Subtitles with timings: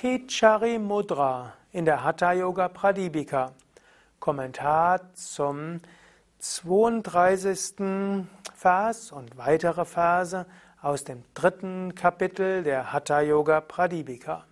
[0.00, 3.52] Kechari Mudra in der Hatha Yoga Pradipika.
[4.18, 5.82] Kommentar zum
[6.38, 8.24] 32.
[8.54, 10.46] Vers und weitere Verse
[10.80, 14.46] aus dem dritten Kapitel der Hatha Yoga Pradipika.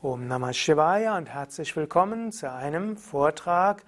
[0.00, 3.84] Om Namah Shivaya und herzlich willkommen zu einem Vortrag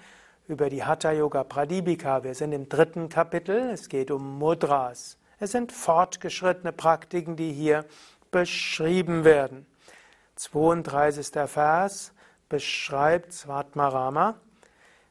[0.46, 2.22] über die Hatha Yoga Pradipika.
[2.22, 3.70] Wir sind im dritten Kapitel.
[3.70, 5.16] Es geht um Mudras.
[5.40, 7.86] Es sind fortgeschrittene Praktiken, die hier
[8.30, 9.64] beschrieben werden.
[10.36, 11.48] 32.
[11.48, 12.12] Vers
[12.48, 14.36] beschreibt Svatmarama,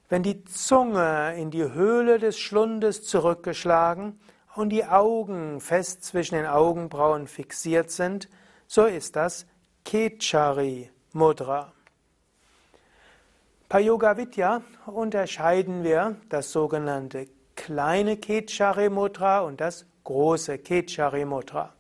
[0.09, 4.19] wenn die Zunge in die Höhle des Schlundes zurückgeschlagen
[4.55, 8.29] und die Augen fest zwischen den Augenbrauen fixiert sind,
[8.67, 9.45] so ist das
[9.85, 11.73] Kechari Mudra.
[13.69, 21.73] Bei Yoga Vidya unterscheiden wir das sogenannte kleine Kechari Mudra und das große Kechari Mudra.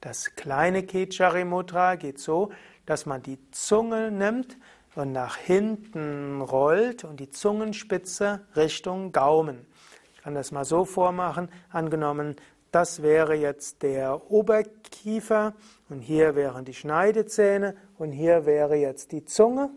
[0.00, 2.50] Das kleine Kechari Mudra geht so,
[2.86, 4.58] dass man die Zunge nimmt
[4.94, 9.66] und nach hinten rollt und die Zungenspitze Richtung Gaumen.
[10.14, 11.48] Ich kann das mal so vormachen.
[11.70, 12.36] Angenommen,
[12.70, 15.54] das wäre jetzt der Oberkiefer
[15.88, 19.70] und hier wären die Schneidezähne und hier wäre jetzt die Zunge.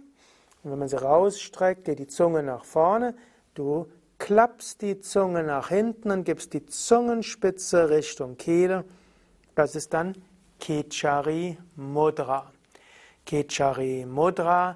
[0.63, 3.15] Und wenn man sie rausstreckt, geht die Zunge nach vorne.
[3.53, 8.85] Du klappst die Zunge nach hinten und gibst die Zungenspitze Richtung Kehle.
[9.55, 10.15] Das ist dann
[10.59, 12.51] Kechari Mudra.
[13.25, 14.75] Kechari Mudra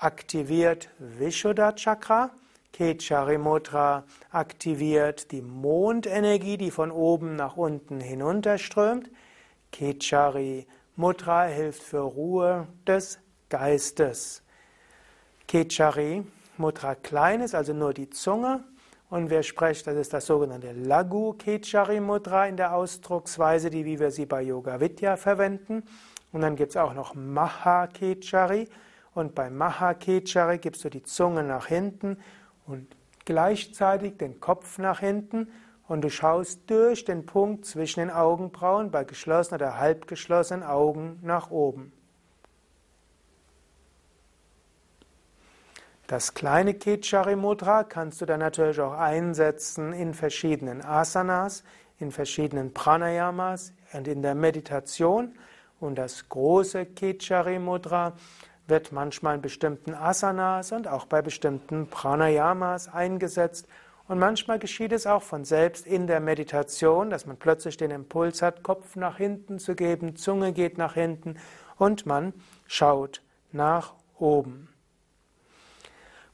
[0.00, 2.30] aktiviert Vishuddha Chakra.
[2.70, 9.10] Kechari Mudra aktiviert die Mondenergie, die von oben nach unten hinunterströmt.
[9.70, 14.42] Kechari Mudra hilft für Ruhe des Geistes.
[15.48, 16.24] Kechari
[16.58, 18.64] Mudra klein ist, also nur die Zunge.
[19.08, 23.98] Und wer spricht, das ist das sogenannte Lagu Kechari Mudra in der Ausdrucksweise, die wie
[23.98, 25.84] wir sie bei Yoga Vidya verwenden.
[26.32, 28.68] Und dann gibt es auch noch Mahakechari.
[29.14, 32.18] Und bei Mahakechari gibst du die Zunge nach hinten
[32.66, 35.48] und gleichzeitig den Kopf nach hinten
[35.88, 41.18] und du schaust durch den Punkt zwischen den Augenbrauen bei geschlossenen oder halb geschlossenen Augen
[41.22, 41.92] nach oben.
[46.06, 51.64] Das kleine Kechari Mudra kannst du dann natürlich auch einsetzen in verschiedenen Asanas,
[51.98, 55.34] in verschiedenen Pranayamas und in der Meditation.
[55.82, 58.12] Und das große Kechari Mudra
[58.68, 63.66] wird manchmal in bestimmten Asanas und auch bei bestimmten Pranayamas eingesetzt.
[64.06, 68.42] Und manchmal geschieht es auch von selbst in der Meditation, dass man plötzlich den Impuls
[68.42, 71.36] hat, Kopf nach hinten zu geben, Zunge geht nach hinten
[71.78, 72.32] und man
[72.68, 73.20] schaut
[73.50, 74.68] nach oben.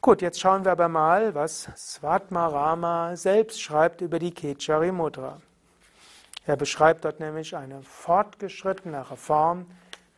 [0.02, 5.40] Gut, jetzt schauen wir aber mal, was Svatmarama selbst schreibt über die Kechari Mudra.
[6.48, 9.66] Er beschreibt dort nämlich eine fortgeschrittenere Form,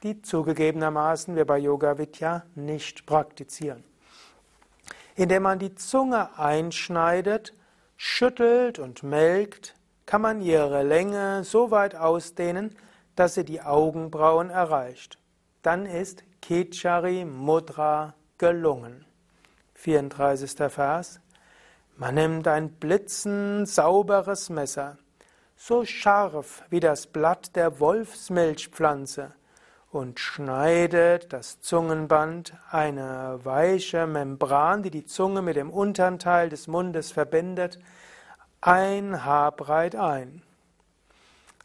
[0.05, 3.83] die zugegebenermaßen wir bei Yoga Vidya nicht praktizieren.
[5.17, 7.53] Indem man die Zunge einschneidet,
[7.97, 9.75] schüttelt und melkt,
[10.07, 12.77] kann man ihre Länge so weit ausdehnen,
[13.17, 15.19] dass sie die Augenbrauen erreicht.
[15.63, 19.05] Dann ist Kechari Mudra gelungen.
[19.75, 20.73] 34.
[20.73, 21.19] Vers.
[21.97, 24.97] Man nimmt ein blitzend sauberes Messer
[25.63, 29.35] so scharf wie das Blatt der Wolfsmilchpflanze
[29.93, 36.67] und schneidet das Zungenband, eine weiche Membran, die die Zunge mit dem unteren Teil des
[36.67, 37.79] Mundes verbindet,
[38.63, 40.41] ein Haar breit ein.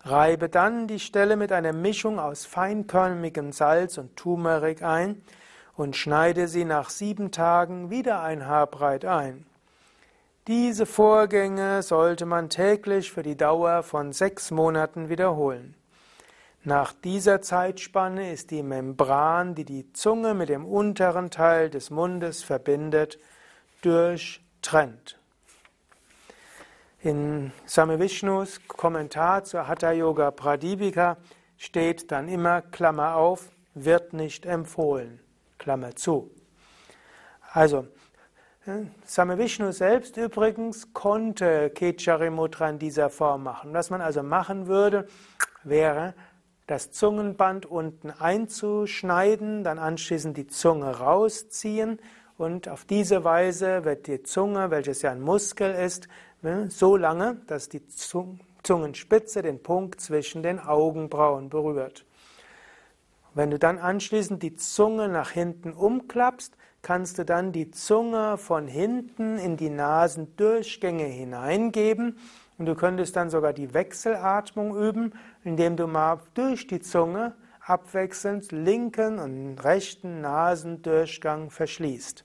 [0.04, 5.22] Reibe dann die Stelle mit einer Mischung aus feinkörnigem Salz und Turmeric ein
[5.78, 9.46] und schneide sie nach sieben Tagen wieder ein Haar breit ein.
[10.48, 15.74] Diese Vorgänge sollte man täglich für die Dauer von sechs Monaten wiederholen.
[16.64, 22.44] Nach dieser Zeitspanne ist die Membran, die die Zunge mit dem unteren Teil des Mundes
[22.44, 23.18] verbindet,
[23.82, 25.18] durchtrennt.
[27.02, 31.18] In Same Vishnus Kommentar zur Hatha Yoga Pradipika
[31.58, 35.20] steht dann immer Klammer auf, wird nicht empfohlen,
[35.58, 36.30] Klammer zu.
[37.52, 37.88] Also,
[39.06, 43.72] Same Vishnu selbst übrigens konnte Kechari Mudra in dieser Form machen.
[43.76, 45.08] Was man also machen würde,
[45.64, 46.16] wäre
[46.66, 52.00] das Zungenband unten einzuschneiden, dann anschließend die Zunge rausziehen
[52.40, 56.08] und auf diese Weise wird die Zunge, welches ja ein Muskel ist,
[56.42, 57.84] ne, so lange, dass die
[58.64, 62.04] Zungenspitze den Punkt zwischen den Augenbrauen berührt.
[63.36, 68.68] Wenn du dann anschließend die Zunge nach hinten umklappst, kannst du dann die Zunge von
[68.68, 72.20] hinten in die Nasendurchgänge hineingeben
[72.60, 77.34] und du könntest dann sogar die Wechselatmung üben, indem du mal durch die Zunge
[77.66, 82.24] abwechselnd linken und rechten Nasendurchgang verschließt.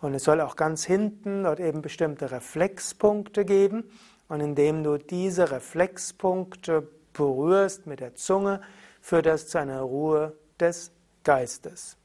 [0.00, 3.90] Und es soll auch ganz hinten dort eben bestimmte Reflexpunkte geben.
[4.28, 8.60] Und indem du diese Reflexpunkte berührst mit der Zunge,
[9.00, 10.92] führt das zu einer Ruhe des
[11.24, 11.96] Geistes.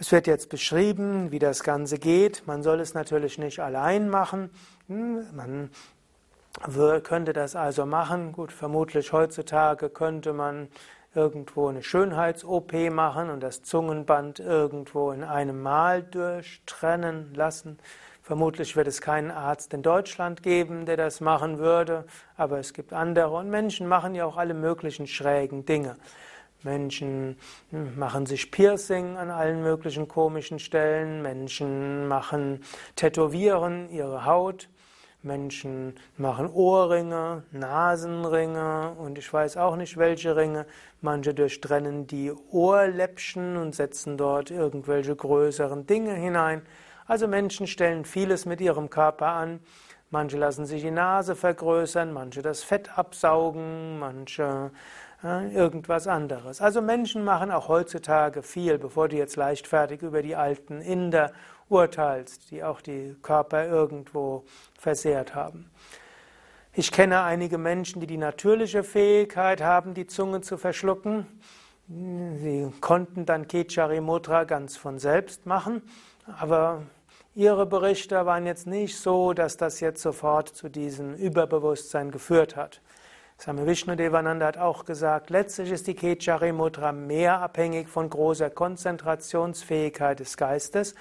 [0.00, 2.46] Es wird jetzt beschrieben, wie das Ganze geht.
[2.46, 4.50] Man soll es natürlich nicht allein machen.
[4.86, 5.70] Hm, man
[7.02, 8.30] könnte das also machen.
[8.30, 10.68] Gut, vermutlich heutzutage könnte man
[11.16, 17.78] irgendwo eine Schönheits-OP machen und das Zungenband irgendwo in einem Mal durchtrennen lassen.
[18.22, 22.04] Vermutlich wird es keinen Arzt in Deutschland geben, der das machen würde,
[22.36, 25.96] aber es gibt andere und Menschen machen ja auch alle möglichen schrägen Dinge.
[26.62, 27.36] Menschen
[27.70, 32.62] hm, machen sich Piercing an allen möglichen komischen Stellen, Menschen machen
[32.96, 34.68] Tätowieren ihre Haut.
[35.20, 40.64] Menschen machen Ohrringe, Nasenringe und ich weiß auch nicht welche Ringe.
[41.00, 46.62] Manche durchtrennen die Ohrläppchen und setzen dort irgendwelche größeren Dinge hinein.
[47.06, 49.58] Also Menschen stellen vieles mit ihrem Körper an.
[50.10, 54.70] Manche lassen sich die Nase vergrößern, manche das Fett absaugen, manche
[55.22, 56.60] irgendwas anderes.
[56.60, 61.32] Also Menschen machen auch heutzutage viel, bevor du jetzt leichtfertig über die alten Inder
[61.68, 64.44] urteilst, die auch die Körper irgendwo
[64.78, 65.70] versehrt haben.
[66.72, 71.26] Ich kenne einige Menschen, die die natürliche Fähigkeit haben, die Zunge zu verschlucken.
[71.88, 75.82] Sie konnten dann Kechari Mudra ganz von selbst machen,
[76.38, 76.82] aber
[77.34, 82.80] ihre Berichte waren jetzt nicht so, dass das jetzt sofort zu diesem Überbewusstsein geführt hat.
[83.40, 88.50] Swami Vishnu Devananda hat auch gesagt, letztlich ist die Kechari Mudra mehr abhängig von großer
[88.50, 90.96] Konzentrationsfähigkeit des Geistes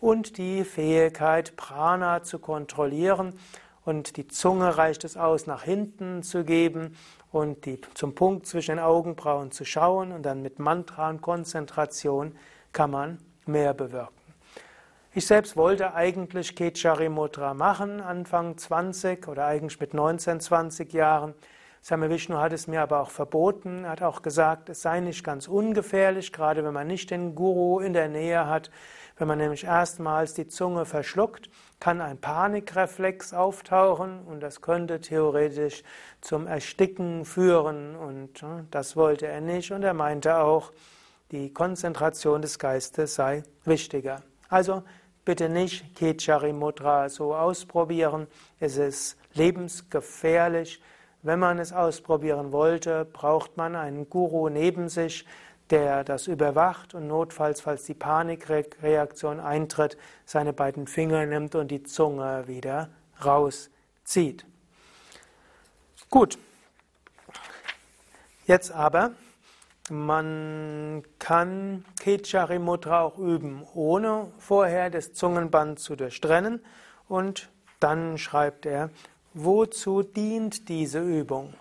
[0.00, 3.38] und die Fähigkeit, Prana zu kontrollieren.
[3.84, 6.96] Und die Zunge reicht es aus, nach hinten zu geben
[7.30, 10.12] und die, zum Punkt zwischen den Augenbrauen zu schauen.
[10.12, 12.34] Und dann mit Mantra und Konzentration
[12.72, 14.14] kann man mehr bewirken.
[15.12, 21.34] Ich selbst wollte eigentlich Kechari Mudra machen, Anfang 20 oder eigentlich mit 19, 20 Jahren.
[21.84, 25.48] Same Vishnu hat es mir aber auch verboten, hat auch gesagt, es sei nicht ganz
[25.48, 28.70] ungefährlich, gerade wenn man nicht den Guru in der Nähe hat,
[29.18, 31.50] wenn man nämlich erstmals die Zunge verschluckt,
[31.80, 35.82] kann ein Panikreflex auftauchen und das könnte theoretisch
[36.20, 40.70] zum Ersticken führen und äh, das wollte er nicht und er meinte auch,
[41.32, 44.22] die Konzentration des Geistes sei wichtiger.
[44.48, 44.84] Also
[45.24, 48.28] bitte nicht Kechari Mudra so ausprobieren,
[48.60, 50.80] es ist lebensgefährlich.
[51.22, 55.24] Wenn man es ausprobieren wollte, braucht man einen Guru neben sich,
[55.70, 61.84] der das überwacht und notfalls, falls die Panikreaktion eintritt, seine beiden Finger nimmt und die
[61.84, 62.90] Zunge wieder
[63.24, 64.44] rauszieht.
[66.10, 66.38] Gut.
[68.44, 69.12] Jetzt aber,
[69.88, 76.64] man kann Kechari Mudra auch üben, ohne vorher das Zungenband zu durchtrennen.
[77.08, 77.48] Und
[77.78, 78.90] dann schreibt er,
[79.34, 81.54] wozu dient diese Übung?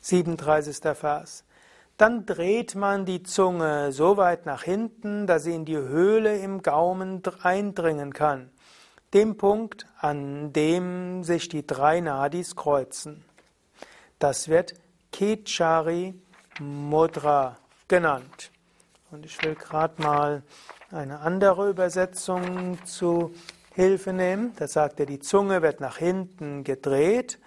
[0.00, 0.78] 37.
[0.96, 1.44] Vers.
[1.96, 6.62] Dann dreht man die Zunge so weit nach hinten, dass sie in die Höhle im
[6.62, 8.50] Gaumen eindringen kann.
[9.12, 13.24] Dem Punkt, an dem sich die drei Nadis kreuzen.
[14.18, 14.74] Das wird
[15.12, 16.14] Kechari
[16.58, 17.58] Mudra
[17.88, 18.50] genannt.
[19.10, 20.42] Und ich will gerade mal
[20.90, 23.34] eine andere Übersetzung zu
[23.80, 24.52] Hilfe nehmen.
[24.56, 27.38] Da sagt er, die Zunge wird nach hinten gedreht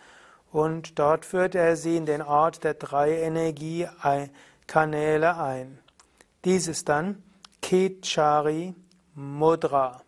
[0.52, 5.78] und dort führt er sie in den Ort der drei Energiekanäle ein.
[6.44, 7.22] Dies ist dann
[7.62, 8.74] Kechari
[9.16, 10.02] Mudra.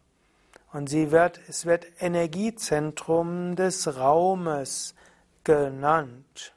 [0.74, 4.96] Und sie wird, es wird Energiezentrum des Raumes
[5.44, 6.54] genannt.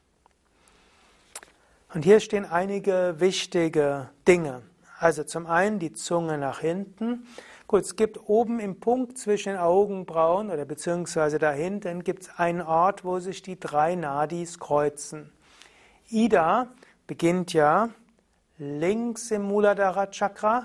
[1.94, 4.62] Und hier stehen einige wichtige Dinge.
[4.98, 7.26] Also zum einen die Zunge nach hinten.
[7.68, 12.62] Gut, es gibt oben im Punkt zwischen den Augenbrauen oder beziehungsweise dahinten gibt es einen
[12.62, 15.30] Ort, wo sich die drei Nadis kreuzen.
[16.08, 16.68] Ida
[17.06, 17.90] beginnt ja
[18.56, 20.64] links im Muladhara Chakra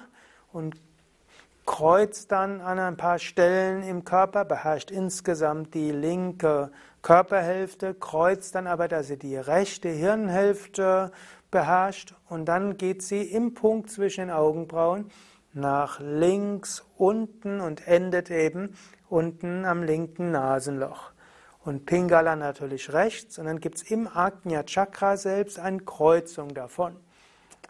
[0.53, 0.77] und
[1.65, 8.65] kreuzt dann an ein paar Stellen im Körper, beherrscht insgesamt die linke Körperhälfte, kreuzt dann
[8.65, 11.11] aber, dass sie die rechte Hirnhälfte
[11.51, 15.11] beherrscht und dann geht sie im Punkt zwischen den Augenbrauen
[15.53, 18.75] nach links unten und endet eben
[19.09, 21.11] unten am linken Nasenloch.
[21.63, 26.97] Und Pingala natürlich rechts und dann gibt es im Agnya Chakra selbst eine Kreuzung davon.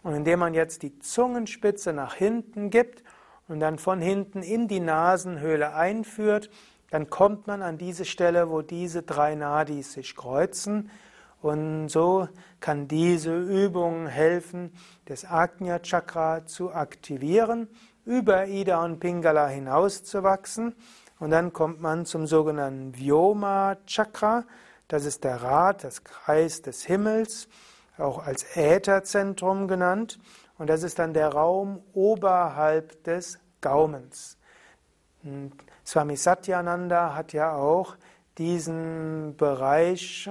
[0.02, 3.04] Und indem man jetzt die Zungenspitze nach hinten gibt
[3.48, 6.50] und dann von hinten in die Nasenhöhle einführt,
[6.90, 10.90] dann kommt man an diese Stelle, wo diese drei Nadis sich kreuzen
[11.44, 12.30] Und so
[12.62, 14.72] kann diese Übung helfen,
[15.06, 17.68] das Agnya Chakra zu aktivieren,
[18.06, 20.74] über Ida und Pingala hinauszuwachsen.
[21.20, 24.46] Und dann kommt man zum sogenannten Vyoma Chakra.
[24.88, 27.50] Das ist der Rad, das Kreis des Himmels,
[27.98, 30.20] auch als Ätherzentrum genannt.
[30.58, 34.38] Und das ist dann der Raum oberhalb des Gaumens.
[35.86, 37.98] Swami Satyananda hat ja auch
[38.38, 40.30] diesen Bereich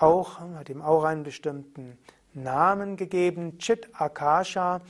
[0.00, 1.98] auch, hat ihm auch einen bestimmten
[2.34, 4.80] Namen gegeben, Chit Akasha,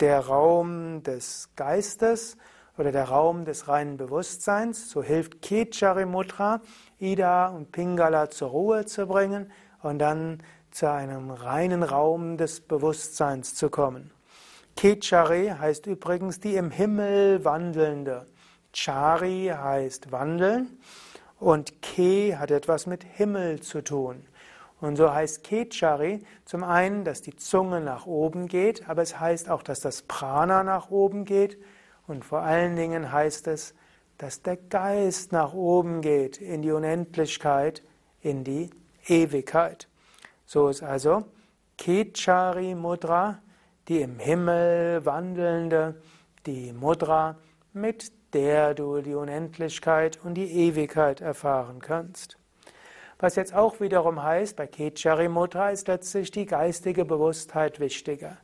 [0.00, 2.36] der Raum des Geistes
[2.76, 4.90] oder der Raum des reinen Bewusstseins.
[4.90, 6.60] So hilft Kechari Mudra,
[6.98, 9.50] Ida und Pingala zur Ruhe zu bringen
[9.82, 14.10] und dann zu einem reinen Raum des Bewusstseins zu kommen.
[14.76, 18.26] Kechari heißt übrigens die im Himmel wandelnde.
[18.72, 20.78] Chari heißt wandeln
[21.38, 24.24] und Ke hat etwas mit Himmel zu tun.
[24.82, 29.48] Und so heißt Kechari zum einen, dass die Zunge nach oben geht, aber es heißt
[29.48, 31.56] auch, dass das Prana nach oben geht
[32.08, 33.74] und vor allen Dingen heißt es,
[34.18, 37.84] dass der Geist nach oben geht in die Unendlichkeit,
[38.22, 38.70] in die
[39.06, 39.86] Ewigkeit.
[40.46, 41.26] So ist also
[41.78, 43.38] Kechari Mudra,
[43.86, 46.02] die im Himmel wandelnde,
[46.44, 47.36] die Mudra,
[47.72, 52.36] mit der du die Unendlichkeit und die Ewigkeit erfahren kannst.
[53.22, 58.36] Was jetzt auch wiederum heißt, bei Kechari Mudra ist letztlich die geistige Bewusstheit wichtiger.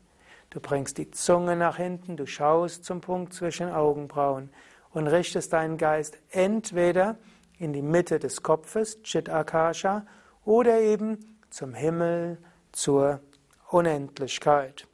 [0.51, 4.51] Du bringst die Zunge nach hinten, du schaust zum Punkt zwischen Augenbrauen
[4.93, 7.17] und richtest deinen Geist entweder
[7.59, 10.07] in die Mitte des Kopfes, Chit Akasha,
[10.45, 12.39] oder eben zum Himmel,
[12.71, 13.19] zur
[13.71, 14.87] Unendlichkeit.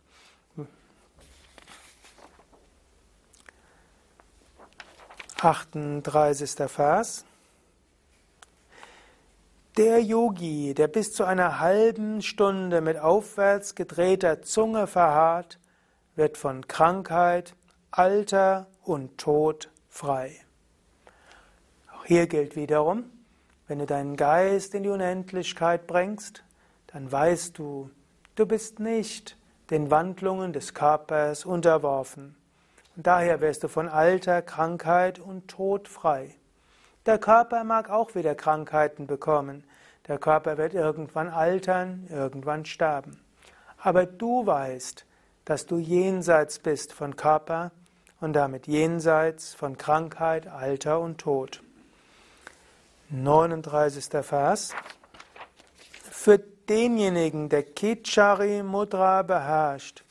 [5.42, 6.70] 38.
[6.70, 7.26] Vers.
[9.76, 15.58] Der Yogi, der bis zu einer halben Stunde mit aufwärts gedrehter Zunge verharrt,
[16.14, 17.56] wird von Krankheit,
[17.90, 20.36] Alter und Tod frei.
[21.92, 23.10] Auch hier gilt wiederum,
[23.66, 26.44] wenn du deinen Geist in die Unendlichkeit bringst,
[26.86, 27.90] dann weißt du,
[28.36, 29.36] du bist nicht
[29.70, 32.36] den Wandlungen des Körpers unterworfen.
[32.94, 36.36] Und daher wirst du von Alter, Krankheit und Tod frei.
[37.06, 39.64] Der Körper mag auch wieder Krankheiten bekommen.
[40.08, 43.20] Der Körper wird irgendwann altern, irgendwann sterben.
[43.78, 45.04] Aber du weißt,
[45.44, 47.72] dass du jenseits bist von Körper
[48.20, 51.62] und damit jenseits von Krankheit, Alter und Tod.
[53.10, 54.06] 39.
[54.22, 54.74] Vers.
[56.10, 60.04] Für denjenigen, der Kichari Mudra beherrscht,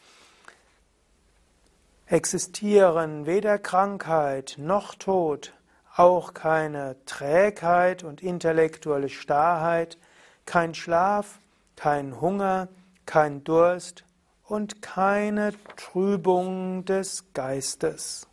[2.06, 5.54] existieren weder Krankheit noch Tod,
[5.96, 9.98] auch keine Trägheit und intellektuelle Starrheit,
[10.46, 11.40] kein Schlaf,
[11.76, 12.68] kein Hunger,
[13.06, 14.04] kein Durst
[14.46, 18.28] und keine Trübung des Geistes.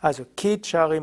[0.00, 1.02] Also Kichari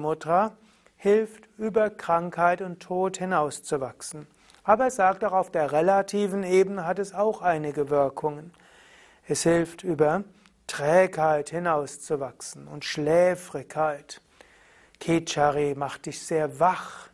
[0.96, 4.28] hilft über Krankheit und Tod hinauszuwachsen.
[4.64, 8.52] Aber er sagt auch, auf der relativen Ebene hat es auch einige Wirkungen.
[9.28, 10.24] Es hilft über
[10.66, 14.22] Trägheit hinauszuwachsen und Schläfrigkeit.
[15.00, 17.10] Kechari macht dich sehr wach.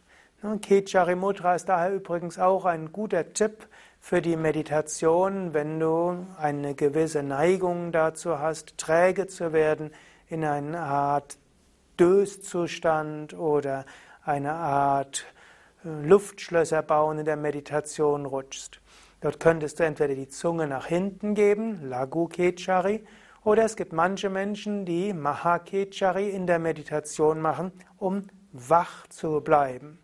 [0.61, 3.67] Kechari Mudra ist daher übrigens auch ein guter Tipp
[3.99, 9.91] für die Meditation, wenn du eine gewisse Neigung dazu hast, träge zu werden,
[10.27, 11.37] in eine Art
[11.99, 13.85] Döszustand oder
[14.25, 15.25] eine Art
[15.85, 18.81] äh, Luftschlösser bauen in der Meditation rutschst.
[19.21, 23.05] Dort könntest du entweder die Zunge nach hinten geben, Lagu Kechari,
[23.43, 29.99] oder es gibt manche Menschen, die Mahakechari in der Meditation machen, um wach zu bleiben.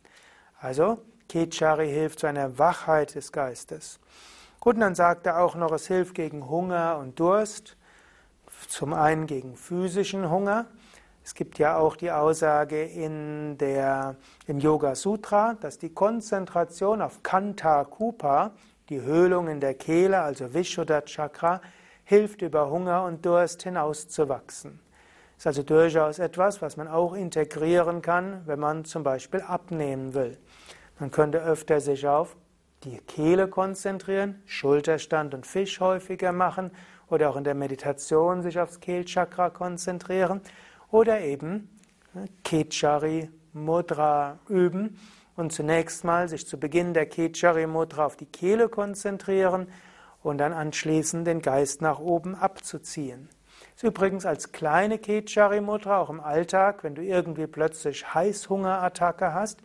[0.60, 4.00] Also Kechari hilft zu einer Wachheit des Geistes.
[4.60, 7.78] Gut, und dann sagt er auch noch, es hilft gegen Hunger und Durst.
[8.68, 10.66] Zum einen gegen physischen Hunger.
[11.24, 14.16] Es gibt ja auch die Aussage in der,
[14.48, 18.52] im Yoga Sutra, dass die Konzentration auf Kanta Kupa,
[18.90, 21.62] die Höhlung in der Kehle, also Vishuddha Chakra,
[22.10, 24.80] hilft über Hunger und Durst hinauszuwachsen.
[25.38, 30.40] Ist also durchaus etwas, was man auch integrieren kann, wenn man zum Beispiel abnehmen will.
[30.98, 32.36] Man könnte öfter sich auf
[32.84, 36.72] die Kehle konzentrieren, Schulterstand und Fisch häufiger machen
[37.10, 40.42] oder auch in der Meditation sich aufs Kehlchakra konzentrieren
[40.90, 41.70] oder eben
[42.16, 45.00] ne, Kechari Mudra üben
[45.36, 49.68] und zunächst mal sich zu Beginn der Kechari Mudra auf die Kehle konzentrieren
[50.22, 53.30] und dann anschließend den Geist nach oben abzuziehen.
[53.76, 59.60] Ist übrigens als kleine Kechari Mudra auch im Alltag, wenn du irgendwie plötzlich Heißhungerattacke hast,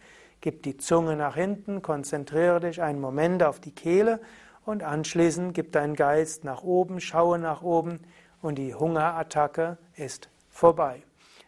[0.45, 4.21] Gib die Zunge nach hinten, konzentriere dich einen Moment auf die Kehle
[4.67, 8.01] und anschließend gib deinen Geist nach oben, schaue nach oben
[8.43, 11.03] und die Hungerattacke ist vorbei.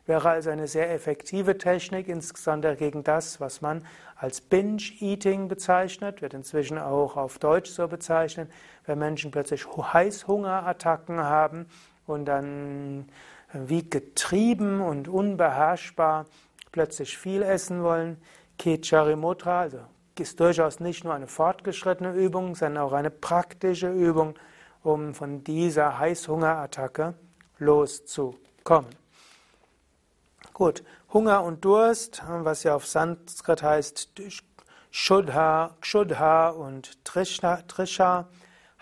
[0.07, 3.85] Wäre also eine sehr effektive Technik, insbesondere gegen das, was man
[4.15, 8.51] als Binge-Eating bezeichnet, wird inzwischen auch auf Deutsch so bezeichnet,
[8.87, 11.67] wenn Menschen plötzlich Heißhungerattacken haben
[12.07, 13.09] und dann
[13.53, 16.27] wie getrieben und unbeherrschbar
[16.71, 18.17] plötzlich viel essen wollen.
[18.59, 19.79] Kecharimutra, also
[20.19, 24.35] ist durchaus nicht nur eine fortgeschrittene Übung, sondern auch eine praktische Übung,
[24.83, 27.15] um von dieser Heißhungerattacke
[27.59, 29.06] loszukommen.
[30.57, 34.11] Gut, Hunger und Durst, was ja auf Sanskrit heißt
[34.91, 38.31] Shuddha, Kshuddha und Trisha, Trisha,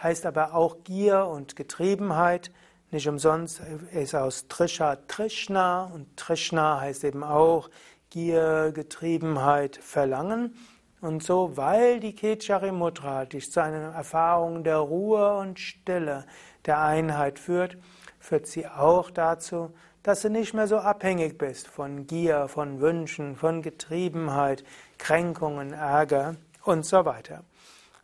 [0.01, 2.53] heißt aber auch Gier und Getriebenheit.
[2.93, 3.61] Nicht umsonst
[3.93, 7.69] ist aus Trisha Trishna und Trishna heißt eben auch
[8.09, 10.55] Gier, Getriebenheit, Verlangen.
[11.01, 16.25] Und so, weil die Kechari Mudra dich zu einer Erfahrung der Ruhe und Stille,
[16.67, 17.77] der Einheit führt,
[18.21, 23.37] führt sie auch dazu, dass du nicht mehr so abhängig bist von Gier, von Wünschen,
[23.37, 24.63] von Getriebenheit,
[24.99, 27.43] Kränkungen, Ärger und so weiter.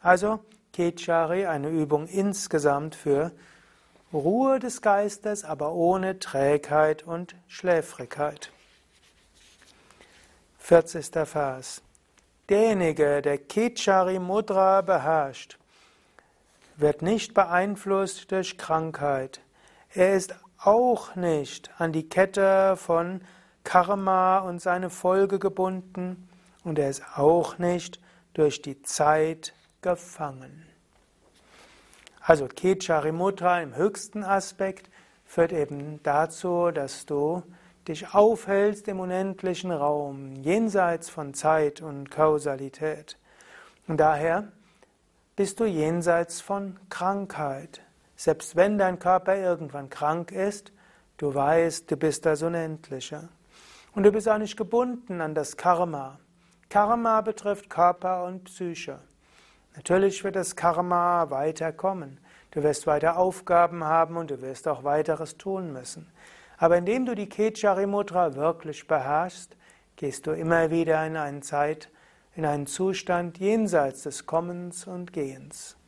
[0.01, 0.41] Also
[0.73, 3.33] Kechari, eine Übung insgesamt für
[4.15, 8.51] Ruhe des Geistes, aber ohne Trägheit und Schläfrigkeit.
[10.59, 11.29] 40.
[11.29, 11.83] Vers.
[12.49, 15.59] Derjenige, der Kechari Mudra beherrscht,
[16.77, 19.43] wird nicht beeinflusst durch Krankheit.
[19.93, 23.23] Er ist auch nicht an die Kette von
[23.65, 26.29] Karma und seine Folge gebunden
[26.65, 28.01] und er ist auch nicht
[28.35, 30.67] durch die Zeit gefangen.
[32.21, 34.91] Also Kecharimutra im höchsten Aspekt
[35.25, 37.43] führt eben dazu, dass du
[37.89, 43.17] dich aufhältst im unendlichen Raum, jenseits von Zeit und Kausalität.
[43.89, 44.53] Und daher
[45.35, 47.81] bist du jenseits von Krankheit.
[48.23, 50.75] Selbst wenn dein Körper irgendwann krank ist,
[51.17, 53.31] du weißt, du bist das Unendliche.
[53.95, 56.19] Und du bist auch nicht gebunden an das Karma.
[56.69, 58.99] Karma betrifft Körper und Psyche.
[59.75, 62.21] Natürlich wird das Karma weiterkommen.
[62.51, 66.07] Du wirst weiter Aufgaben haben und du wirst auch weiteres tun müssen.
[66.59, 69.57] Aber indem du die Kechari Mudra wirklich beherrschst,
[69.97, 71.91] gehst du immer wieder in eine Zeit,
[72.35, 75.79] in einen Zustand jenseits des Kommens und Gehens.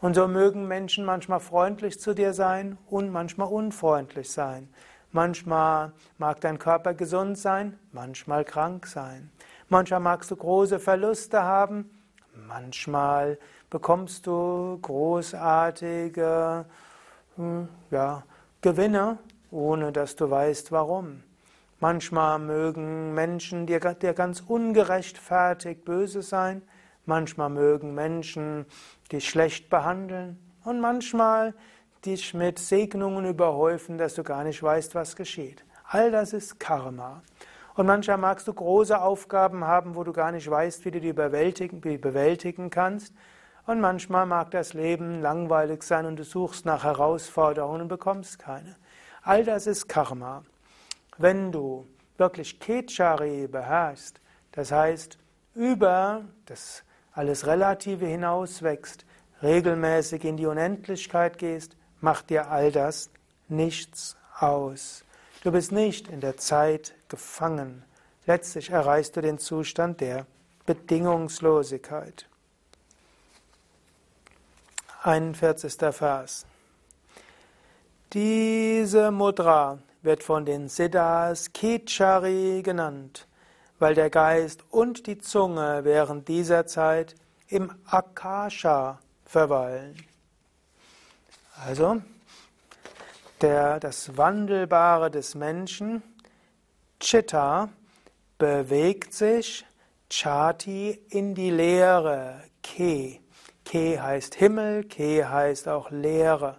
[0.00, 4.68] Und so mögen Menschen manchmal freundlich zu dir sein und manchmal unfreundlich sein.
[5.12, 9.30] Manchmal mag dein Körper gesund sein, manchmal krank sein.
[9.68, 11.90] Manchmal magst du große Verluste haben,
[12.48, 16.64] manchmal bekommst du großartige
[17.36, 18.22] hm, ja,
[18.62, 19.18] Gewinne,
[19.50, 21.22] ohne dass du weißt warum.
[21.78, 26.62] Manchmal mögen Menschen dir, dir ganz ungerechtfertigt böse sein,
[27.10, 28.66] Manchmal mögen Menschen
[29.10, 31.54] dich schlecht behandeln und manchmal
[32.06, 35.64] dich mit Segnungen überhäufen, dass du gar nicht weißt, was geschieht.
[35.88, 37.24] All das ist Karma.
[37.74, 41.12] Und manchmal magst du große Aufgaben haben, wo du gar nicht weißt, wie du die
[41.12, 43.12] bewältigen, die bewältigen kannst.
[43.66, 48.76] Und manchmal mag das Leben langweilig sein und du suchst nach Herausforderungen und bekommst keine.
[49.22, 50.44] All das ist Karma.
[51.18, 54.20] Wenn du wirklich Kechari beherrschst,
[54.52, 55.18] das heißt
[55.56, 59.04] über das alles Relative hinauswächst,
[59.42, 63.10] regelmäßig in die Unendlichkeit gehst, macht dir all das
[63.48, 65.04] nichts aus.
[65.42, 67.84] Du bist nicht in der Zeit gefangen.
[68.26, 70.26] Letztlich erreichst du den Zustand der
[70.66, 72.28] Bedingungslosigkeit.
[75.02, 75.74] 41.
[75.92, 76.46] Vers.
[78.12, 83.26] Diese Mudra wird von den Siddhas Kechari genannt
[83.80, 87.16] weil der Geist und die Zunge während dieser Zeit
[87.48, 89.96] im Akasha verweilen.
[91.66, 92.00] Also
[93.40, 96.02] der, das Wandelbare des Menschen,
[97.00, 97.70] Chitta,
[98.38, 99.64] bewegt sich,
[100.10, 103.20] Chati, in die Leere, Ke.
[103.64, 106.58] Ke heißt Himmel, Ke heißt auch Leere.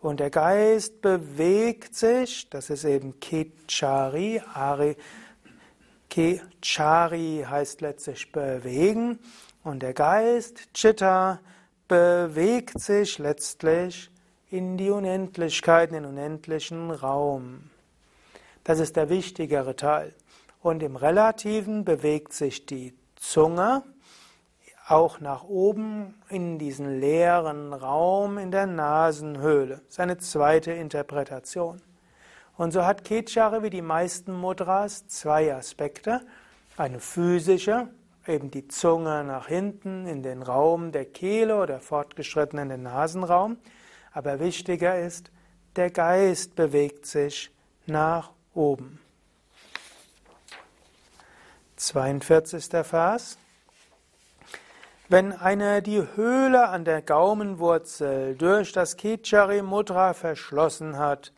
[0.00, 4.96] Und der Geist bewegt sich, das ist eben Kechari, Ari,
[6.62, 9.18] Chari heißt letztlich bewegen
[9.64, 11.40] und der Geist, Chitta,
[11.88, 14.10] bewegt sich letztlich
[14.50, 17.70] in die Unendlichkeit, in den unendlichen Raum.
[18.64, 20.14] Das ist der wichtigere Teil.
[20.62, 23.82] Und im Relativen bewegt sich die Zunge
[24.88, 29.82] auch nach oben in diesen leeren Raum in der Nasenhöhle.
[29.84, 31.80] Das ist eine zweite Interpretation.
[32.56, 36.22] Und so hat Kechare wie die meisten Mudras zwei Aspekte.
[36.76, 37.88] Eine physische,
[38.26, 43.58] eben die Zunge nach hinten in den Raum der Kehle oder fortgeschritten in den Nasenraum.
[44.12, 45.30] Aber wichtiger ist,
[45.76, 47.50] der Geist bewegt sich
[47.84, 49.00] nach oben.
[51.76, 52.64] 42.
[52.86, 53.36] Vers.
[55.08, 61.32] Wenn einer die Höhle an der Gaumenwurzel durch das Kichari Mudra verschlossen hat,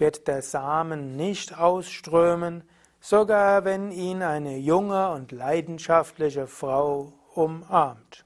[0.00, 2.64] wird der Samen nicht ausströmen,
[3.00, 8.24] sogar wenn ihn eine junge und leidenschaftliche Frau umarmt.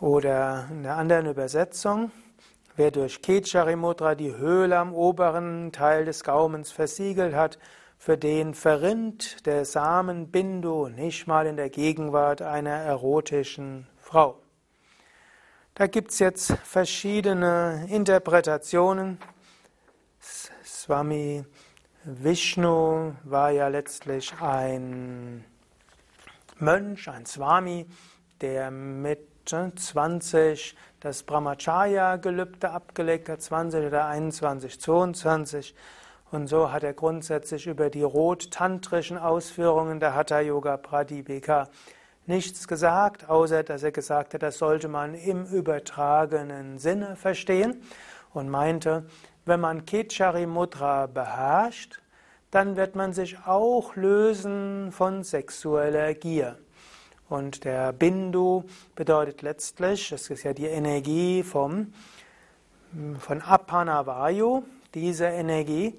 [0.00, 2.12] Oder in der anderen Übersetzung,
[2.76, 7.58] wer durch Kechari Mudra die Höhle am oberen Teil des Gaumens versiegelt hat,
[7.98, 14.40] für den verrinnt der Samen Bindu nicht mal in der Gegenwart einer erotischen Frau.
[15.78, 19.16] Da gibt es jetzt verschiedene Interpretationen.
[20.64, 21.44] Swami
[22.02, 25.44] Vishnu war ja letztlich ein
[26.58, 27.86] Mönch, ein Swami,
[28.40, 35.76] der mit 20 das Brahmacharya-Gelübde abgelegt hat, 20 oder 21, 22.
[36.32, 41.68] Und so hat er grundsätzlich über die rot-tantrischen Ausführungen der Hatha-Yoga Pradipika
[42.28, 47.82] nichts gesagt, außer dass er gesagt hat, das sollte man im übertragenen Sinne verstehen
[48.32, 49.06] und meinte,
[49.44, 52.00] wenn man Kechari Mudra beherrscht,
[52.50, 56.58] dann wird man sich auch lösen von sexueller Gier.
[57.28, 58.64] Und der Bindu
[58.94, 61.92] bedeutet letztlich, das ist ja die Energie vom,
[63.18, 64.62] von Apanavayu,
[64.94, 65.98] diese Energie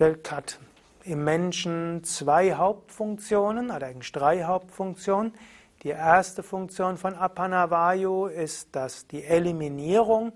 [0.00, 0.58] hat
[1.04, 5.34] im Menschen zwei Hauptfunktionen, oder eigentlich drei Hauptfunktionen.
[5.82, 10.32] Die erste Funktion von Apanavayu ist dass die Eliminierung.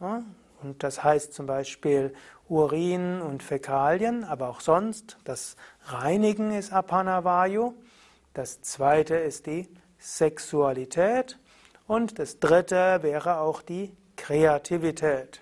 [0.00, 2.12] Und das heißt zum Beispiel
[2.48, 5.18] Urin und Fäkalien, aber auch sonst.
[5.22, 7.74] Das Reinigen ist Apanavayu.
[8.34, 9.68] Das zweite ist die
[9.98, 11.38] Sexualität.
[11.86, 15.41] Und das dritte wäre auch die Kreativität.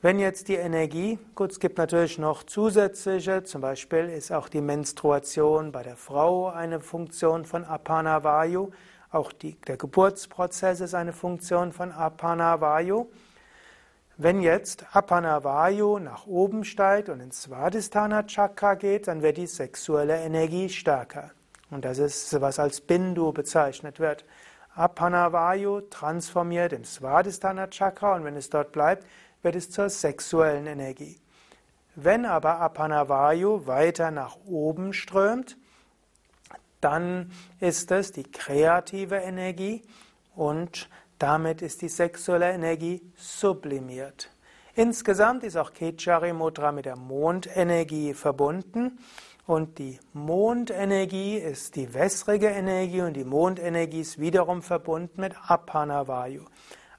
[0.00, 4.60] Wenn jetzt die Energie, gut, es gibt natürlich noch zusätzliche, zum Beispiel ist auch die
[4.60, 8.70] Menstruation bei der Frau eine Funktion von Apana Vayu,
[9.10, 13.06] auch die, der Geburtsprozess ist eine Funktion von Apana Vayu.
[14.16, 19.48] Wenn jetzt Apana Vayu nach oben steigt und ins Svadhisthana Chakra geht, dann wird die
[19.48, 21.32] sexuelle Energie stärker.
[21.70, 24.24] Und das ist, was als Bindu bezeichnet wird.
[24.76, 29.04] Apana Vayu transformiert im Svadhisthana Chakra und wenn es dort bleibt,
[29.42, 31.20] wird es zur sexuellen Energie.
[31.94, 35.56] Wenn aber Apanavayu weiter nach oben strömt,
[36.80, 39.82] dann ist es die kreative Energie
[40.36, 44.30] und damit ist die sexuelle Energie sublimiert.
[44.74, 49.00] Insgesamt ist auch Kechari Mudra mit der Mondenergie verbunden
[49.44, 56.44] und die Mondenergie ist die wässrige Energie und die Mondenergie ist wiederum verbunden mit Apanavayu.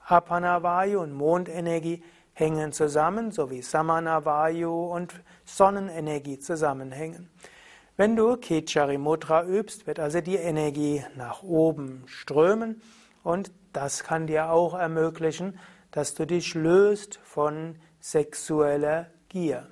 [0.05, 2.03] Apanavayu und Mondenergie
[2.39, 5.13] hängen zusammen, so wie Samanavayu und
[5.45, 7.29] Sonnenenergie zusammenhängen.
[7.97, 12.81] Wenn du Kechari Mudra übst, wird also die Energie nach oben strömen
[13.23, 15.59] und das kann dir auch ermöglichen,
[15.91, 19.67] dass du dich löst von sexueller Gier.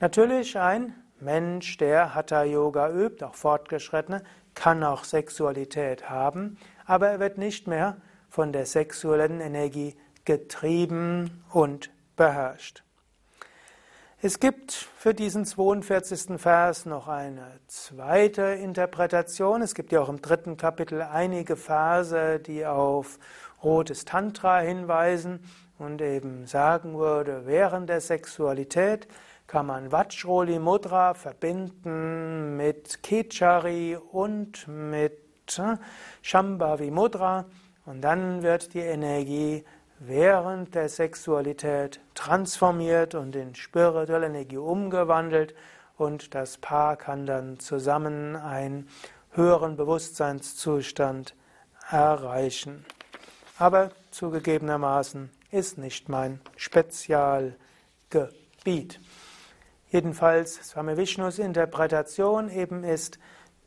[0.00, 4.22] Natürlich ein Mensch, der Hatha Yoga übt, auch fortgeschrittene,
[4.54, 7.98] kann auch Sexualität haben, aber er wird nicht mehr
[8.30, 9.94] von der sexuellen Energie
[10.24, 12.82] getrieben und beherrscht.
[14.22, 16.38] Es gibt für diesen 42.
[16.38, 19.62] Vers noch eine zweite Interpretation.
[19.62, 23.18] Es gibt ja auch im dritten Kapitel einige Verse, die auf
[23.62, 25.40] rotes Tantra hinweisen
[25.78, 29.08] und eben sagen würde, während der Sexualität
[29.46, 35.76] kann man Vajroli Mudra verbinden mit Kechari und mit äh,
[36.22, 37.46] Shambhavi Mudra
[37.86, 39.64] und dann wird die Energie
[40.00, 45.54] während der Sexualität transformiert und in spirituelle Energie umgewandelt
[45.96, 48.88] und das Paar kann dann zusammen einen
[49.32, 51.34] höheren Bewusstseinszustand
[51.90, 52.86] erreichen.
[53.58, 57.58] Aber zugegebenermaßen ist nicht mein Spezialgebiet.
[59.90, 63.18] Jedenfalls, Swami Vishnus Interpretation eben ist,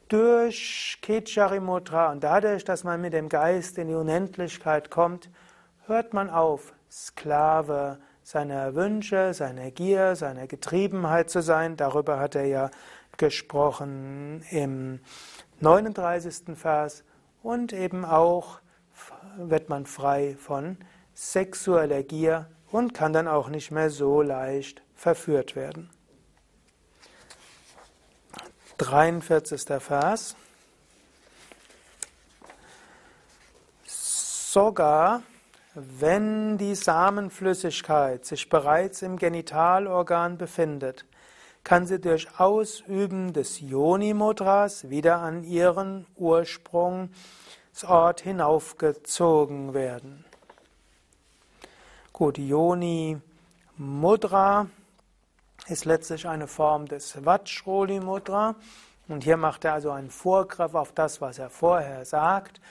[0.07, 5.29] durch Kechari Mudra und dadurch, dass man mit dem Geist in die Unendlichkeit kommt,
[5.87, 11.75] hört man auf, Sklave seiner Wünsche, seiner Gier, seiner Getriebenheit zu sein.
[11.75, 12.71] Darüber hat er ja
[13.17, 14.99] gesprochen im
[15.59, 16.55] 39.
[16.57, 17.03] Vers.
[17.41, 18.59] Und eben auch
[19.37, 20.77] wird man frei von
[21.13, 25.89] sexueller Gier und kann dann auch nicht mehr so leicht verführt werden.
[28.77, 29.61] 43.
[29.79, 30.35] Vers.
[33.85, 35.23] Sogar
[35.75, 41.05] wenn die Samenflüssigkeit sich bereits im Genitalorgan befindet,
[41.63, 47.11] kann sie durch Ausüben des Yoni-Mudras wieder an ihren Ursprungsort
[48.21, 50.25] hinaufgezogen werden.
[52.11, 53.21] Gut, Yoni-Mudra
[55.67, 58.55] ist letztlich eine Form des Vajroli-Mudra.
[59.07, 62.61] Und hier macht er also einen Vorgriff auf das, was er vorher sagt.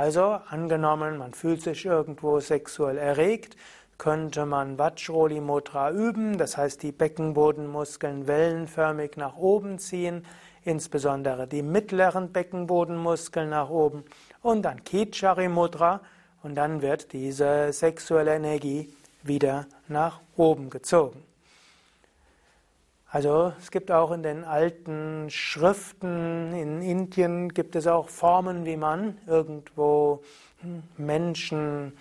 [0.00, 3.54] Also angenommen, man fühlt sich irgendwo sexuell erregt,
[3.98, 10.24] könnte man Vajroli Mudra üben, das heißt die Beckenbodenmuskeln wellenförmig nach oben ziehen,
[10.64, 14.04] insbesondere die mittleren Beckenbodenmuskeln nach oben
[14.40, 16.00] und dann Kichari Mudra
[16.42, 21.22] und dann wird diese sexuelle Energie wieder nach oben gezogen.
[23.12, 28.76] Also es gibt auch in den alten Schriften in Indien gibt es auch Formen, wie
[28.76, 30.22] man irgendwo
[30.60, 31.92] hm, Menschen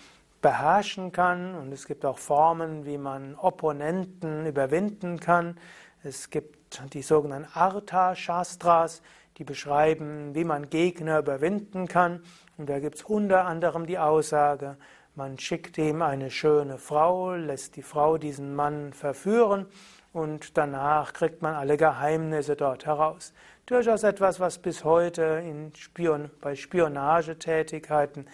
[0.43, 1.56] beherrschen kann.
[1.56, 5.58] Und es gibt auch Formen, wie man Opponenten überwinden kann.
[6.04, 9.02] Es gibt die sogenannten Artha Shastras,
[9.38, 12.22] die beschreiben, wie man Gegner überwinden kann.
[12.58, 14.78] Und da gibt es unter anderem die Aussage,
[15.15, 19.65] man schickt ihm eine schöne Frau, lässt die Frau diesen Mann verführen
[20.13, 23.34] und danach kriegt man alle Geheimnisse dort heraus.
[23.65, 25.43] Durchaus etwas, was bis heute
[25.76, 28.28] Spion bei Spionagetätigkeiten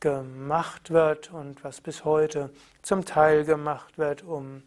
[0.00, 2.50] gemacht wird und was bis heute
[2.82, 4.62] zum Teil gemacht wird, um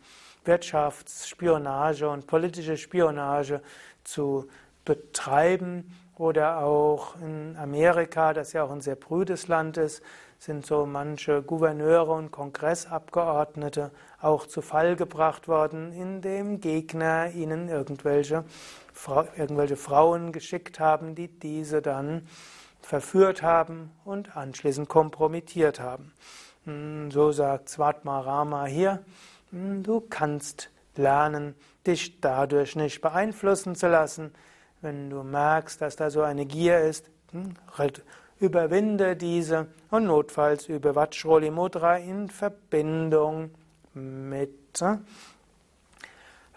[0.46, 3.62] Wirtschaftsspionage und politische Spionage
[4.04, 4.48] zu
[4.86, 5.96] betreiben.
[6.18, 10.02] Oder auch in Amerika, das ja auch ein sehr prüdes Land ist,
[10.40, 18.44] sind so manche Gouverneure und Kongressabgeordnete auch zu Fall gebracht worden, indem Gegner ihnen irgendwelche,
[19.38, 22.28] irgendwelche Frauen geschickt haben, die diese dann
[22.82, 26.14] verführt haben und anschließend kompromittiert haben.
[26.66, 29.04] Hm, so sagt Svatmarama hier,
[29.52, 34.34] hm, du kannst lernen, dich dadurch nicht beeinflussen zu lassen.
[34.82, 38.04] Wenn du merkst, dass da so eine Gier ist, hm, halt
[38.40, 43.52] Überwinde diese und notfalls übe Vajroli Mudra in Verbindung
[43.94, 44.82] mit,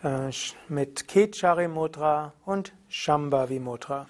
[0.02, 0.30] äh,
[0.68, 4.08] mit Kechari Mudra und Shambhavi Mudra.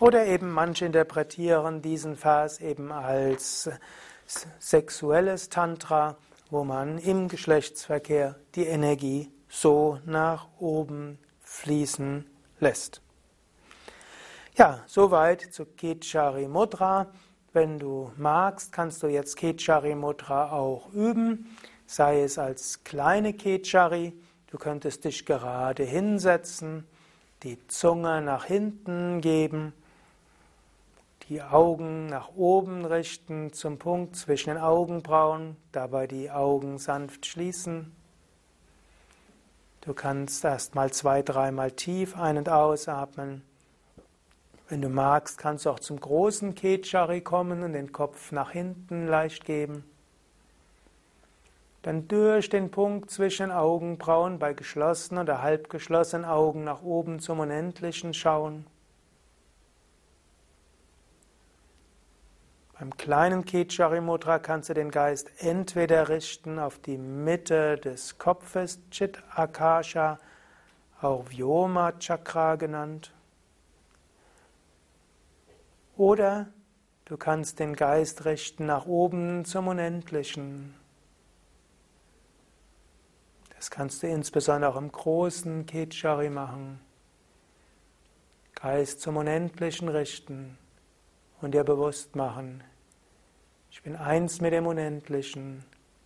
[0.00, 3.70] Oder eben manche interpretieren diesen Vers eben als
[4.58, 6.16] sexuelles Tantra,
[6.50, 12.26] wo man im Geschlechtsverkehr die Energie so nach oben fließen
[12.58, 13.03] lässt.
[14.56, 17.08] Ja, soweit zu Kechari Mudra.
[17.52, 24.12] Wenn du magst, kannst du jetzt Kechari Mudra auch üben, sei es als kleine Kechari.
[24.46, 26.86] Du könntest dich gerade hinsetzen,
[27.42, 29.72] die Zunge nach hinten geben,
[31.28, 37.92] die Augen nach oben richten zum Punkt zwischen den Augenbrauen, dabei die Augen sanft schließen.
[39.80, 43.42] Du kannst erst mal zwei, dreimal tief ein- und ausatmen.
[44.68, 49.06] Wenn du magst, kannst du auch zum großen Kechari kommen und den Kopf nach hinten
[49.06, 49.84] leicht geben.
[51.82, 57.40] Dann durch den Punkt zwischen Augenbrauen bei geschlossenen oder halb geschlossenen Augen nach oben zum
[57.40, 58.66] Unendlichen schauen.
[62.78, 68.80] Beim kleinen Kechari Mudra kannst du den Geist entweder richten auf die Mitte des Kopfes,
[68.90, 70.18] Chit Akasha,
[71.00, 73.13] auch Vyoma Chakra genannt,
[75.96, 76.48] oder
[77.04, 80.74] du kannst den Geist richten nach oben zum Unendlichen.
[83.56, 86.80] Das kannst du insbesondere auch im großen Kechari machen.
[88.54, 90.58] Geist zum Unendlichen richten
[91.40, 92.62] und dir bewusst machen,
[93.74, 95.64] ich bin eins mit dem Unendlichen,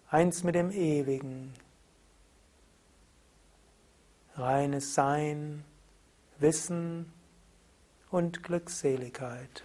[0.08, 1.52] eins mit dem Ewigen.
[4.36, 5.64] Reines Sein,
[6.38, 7.12] Wissen
[8.10, 9.64] und Glückseligkeit.